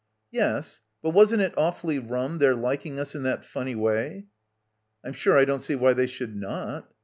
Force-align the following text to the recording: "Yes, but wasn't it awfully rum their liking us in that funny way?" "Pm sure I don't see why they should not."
"Yes, 0.31 0.81
but 1.03 1.11
wasn't 1.11 1.43
it 1.43 1.53
awfully 1.55 1.99
rum 1.99 2.39
their 2.39 2.55
liking 2.55 2.99
us 2.99 3.13
in 3.13 3.21
that 3.21 3.45
funny 3.45 3.75
way?" 3.75 4.25
"Pm 5.03 5.13
sure 5.13 5.37
I 5.37 5.45
don't 5.45 5.59
see 5.59 5.75
why 5.75 5.93
they 5.93 6.07
should 6.07 6.35
not." 6.35 6.91